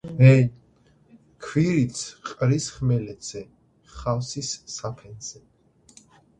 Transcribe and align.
ქვირითს 1.47 2.01
ყრის 2.31 2.71
ხმელეთზე, 2.79 3.45
ხავსის 4.01 4.53
საფენზე. 4.81 5.47